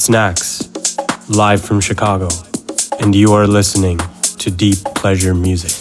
It's 0.00 0.08
Nax, 0.08 1.36
live 1.36 1.62
from 1.62 1.78
Chicago, 1.78 2.28
and 3.00 3.14
you 3.14 3.34
are 3.34 3.46
listening 3.46 3.98
to 4.38 4.50
Deep 4.50 4.78
Pleasure 4.94 5.34
Music. 5.34 5.79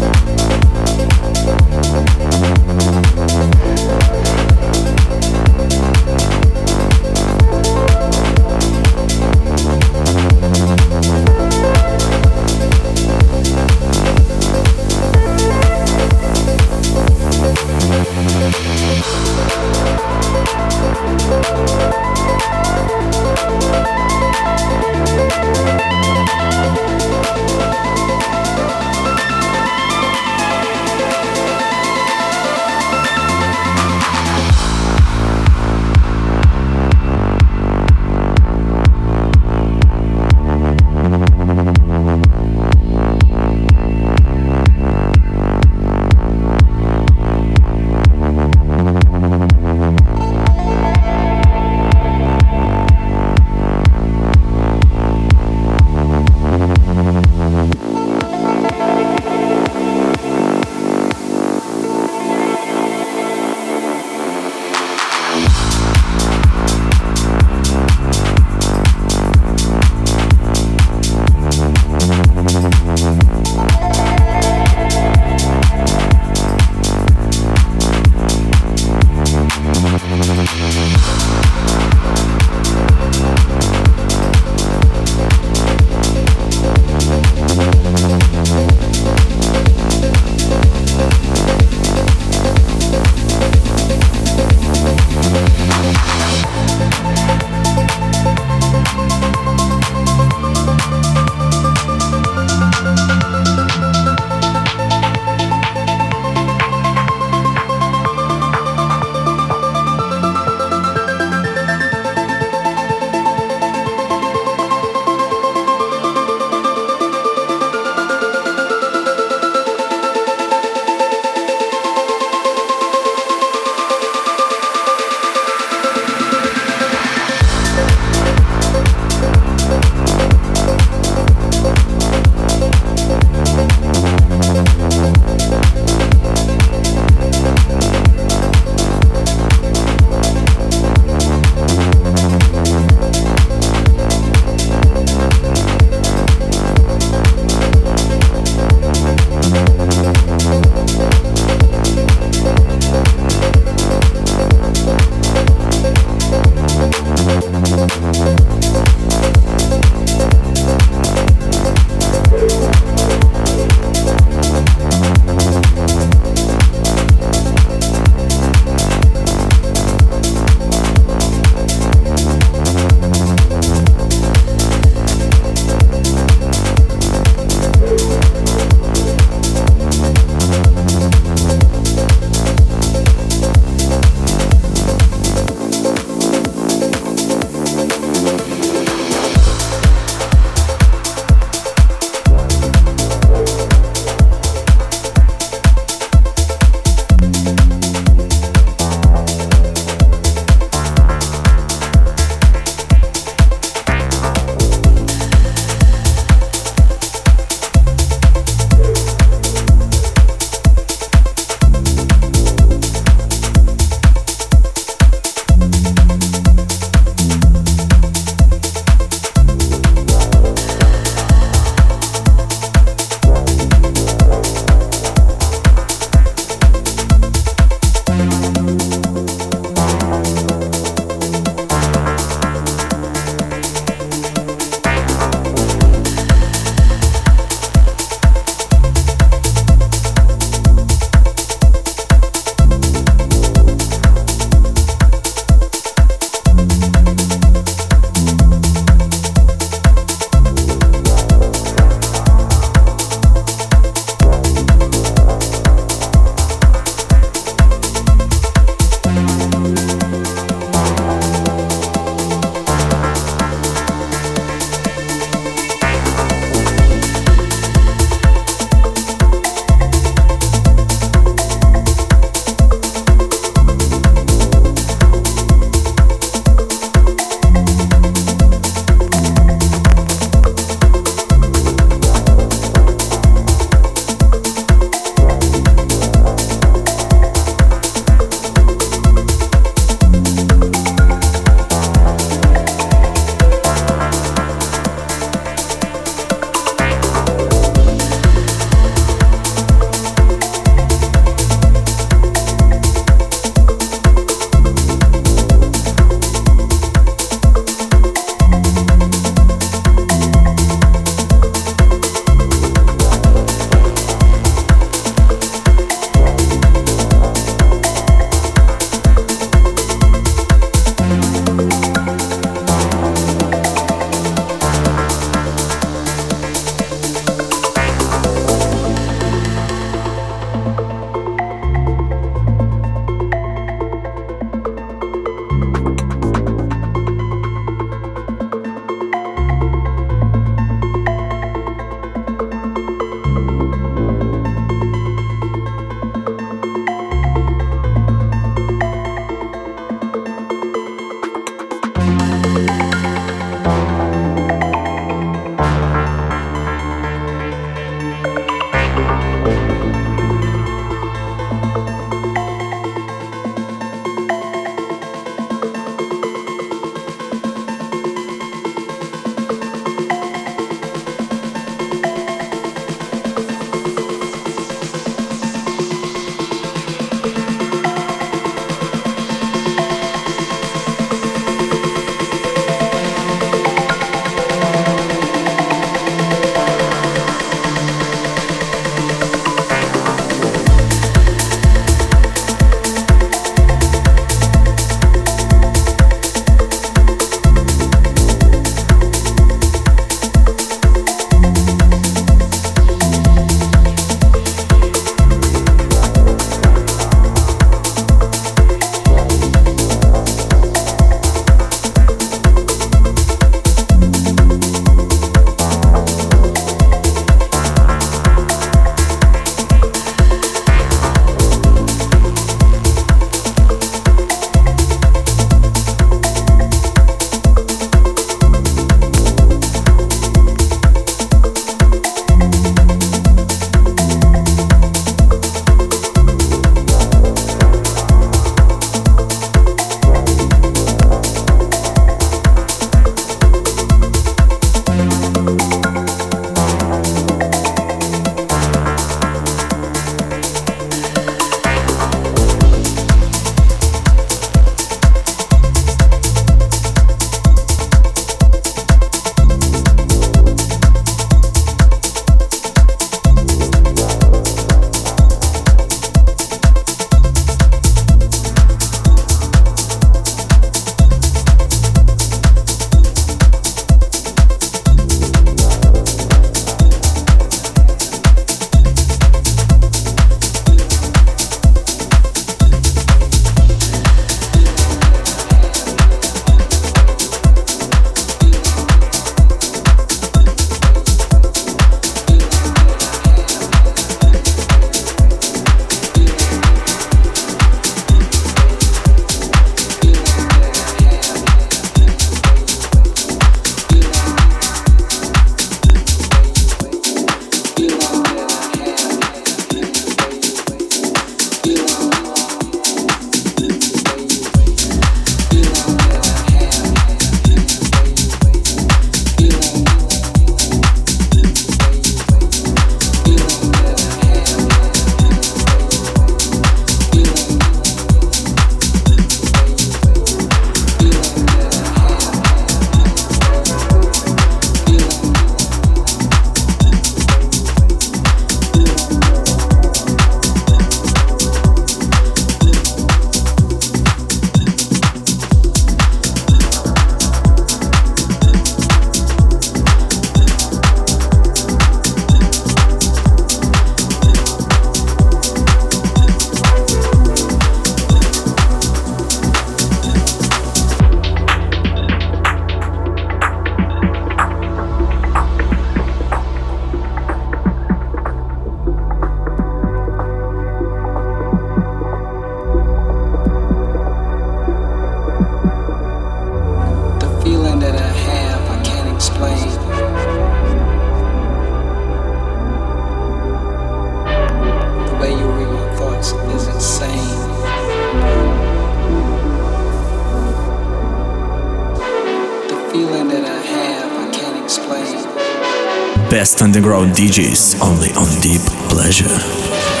Best 596.41 596.63
underground 596.63 597.11
DJs 597.11 597.79
only 597.83 598.09
on 598.13 598.41
Deep 598.41 598.61
Pleasure. 598.89 600.00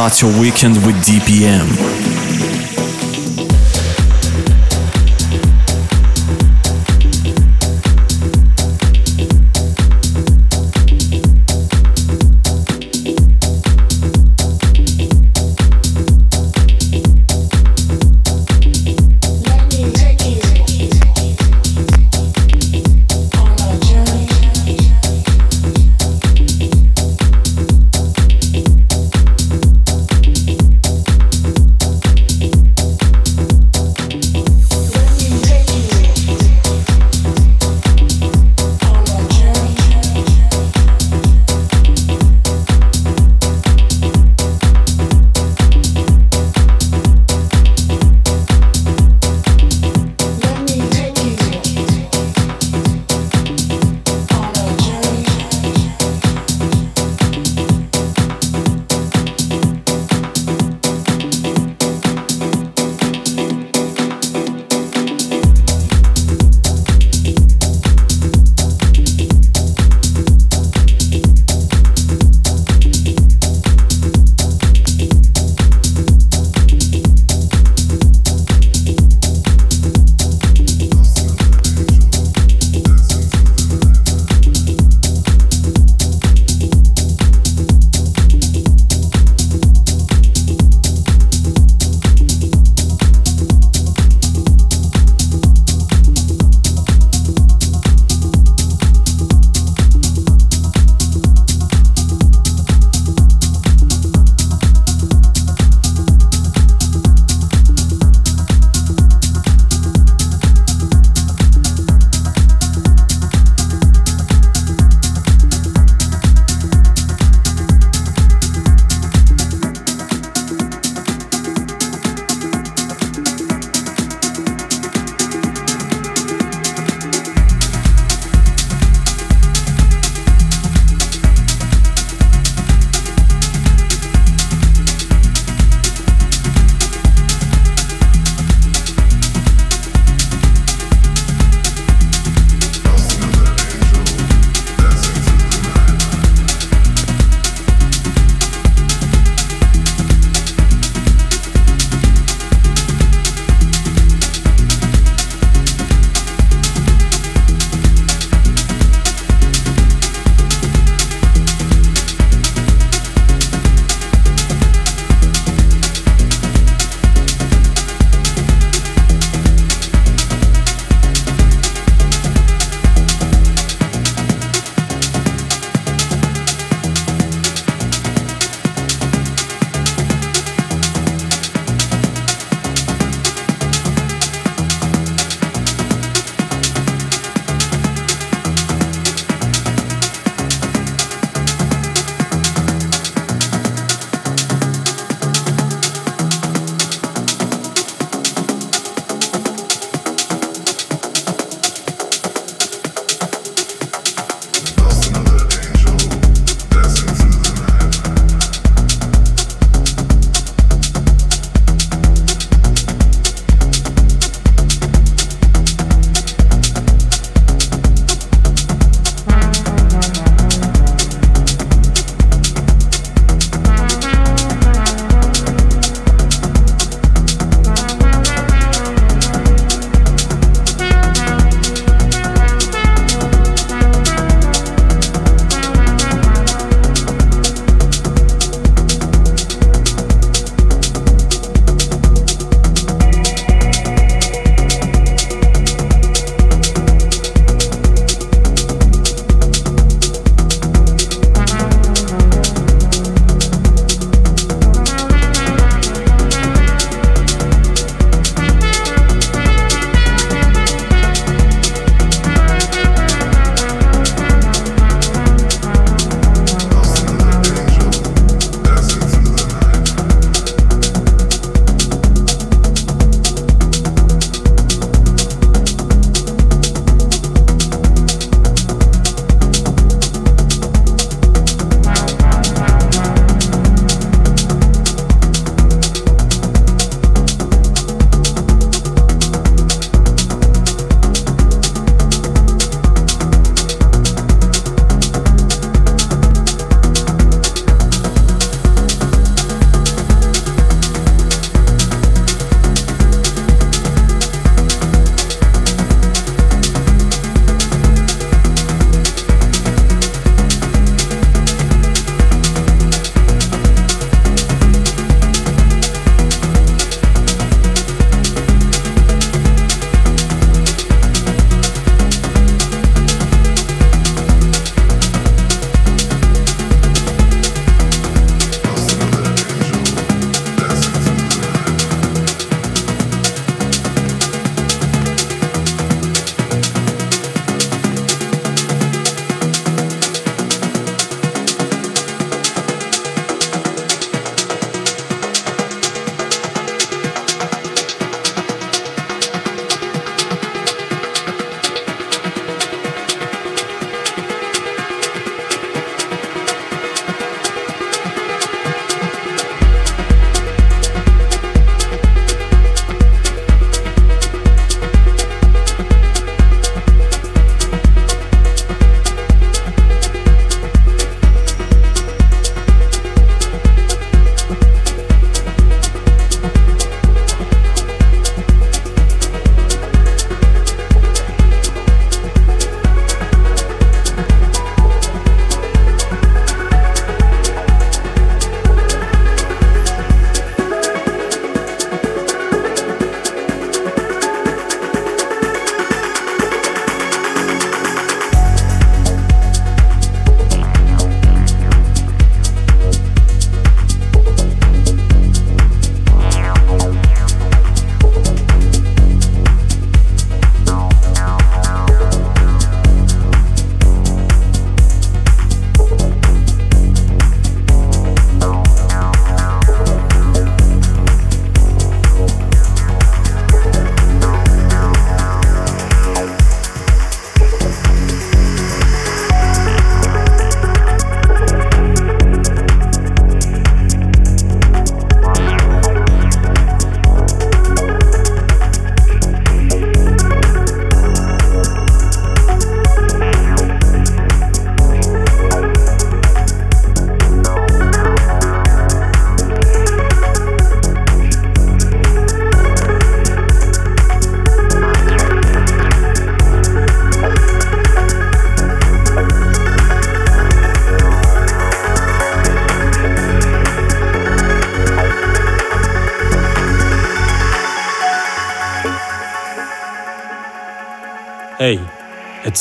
Start 0.00 0.22
your 0.22 0.40
weekend 0.40 0.76
with 0.86 0.96
DPM. 1.04 2.19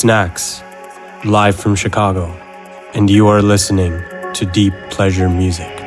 Nax, 0.04 0.64
live 1.26 1.56
from 1.56 1.76
Chicago, 1.76 2.28
and 2.94 3.10
you 3.10 3.28
are 3.28 3.42
listening 3.42 4.02
to 4.34 4.46
Deep 4.46 4.74
Pleasure 4.90 5.30
Music. 5.30 5.79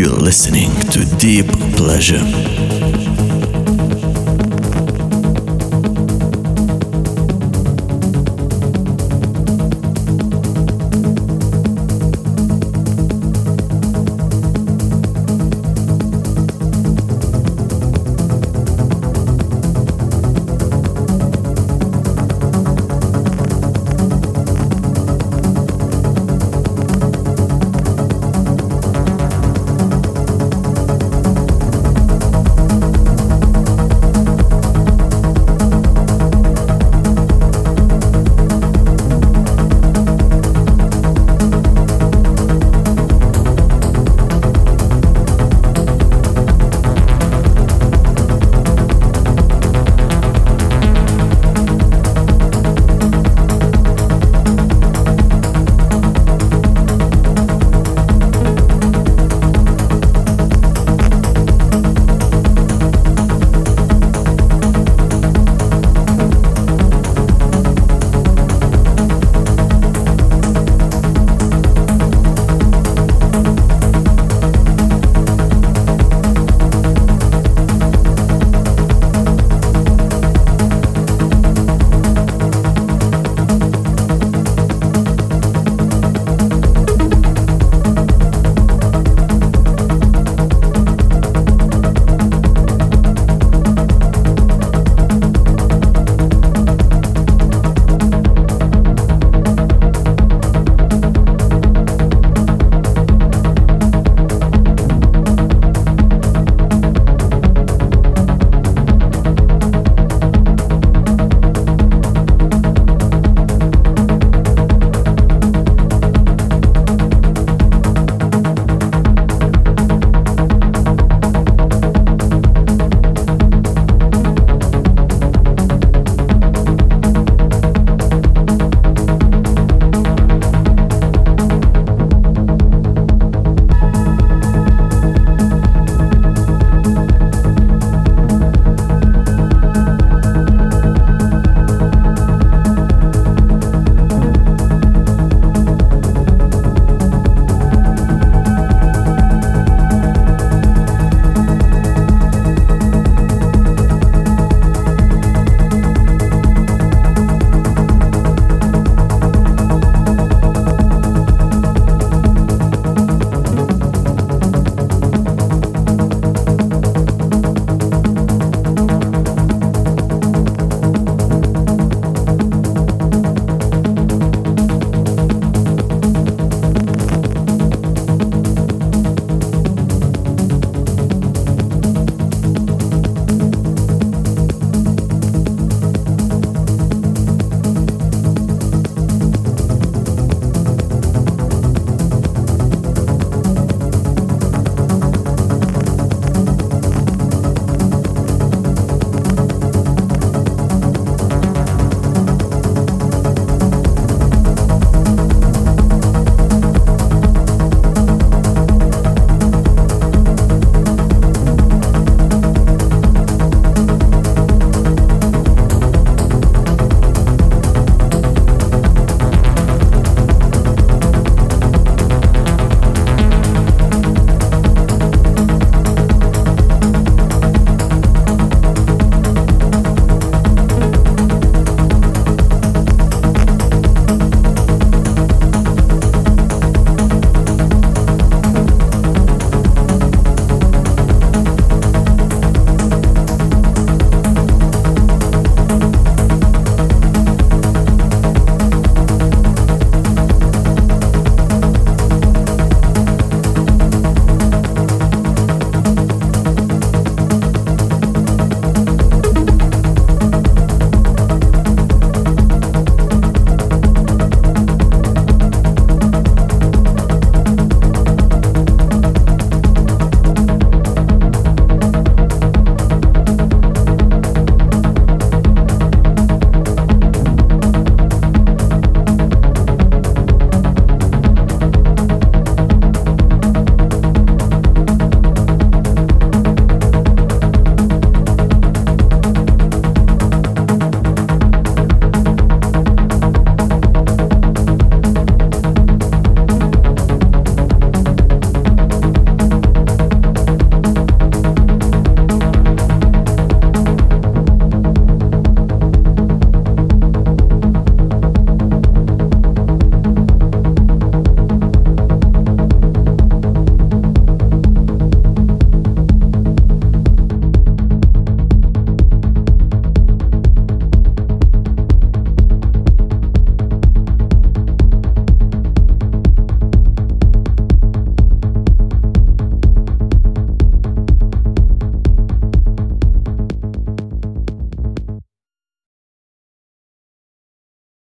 You're 0.00 0.16
listening 0.16 0.70
to 0.92 1.04
Deep 1.18 1.46
Pleasure. 1.76 3.19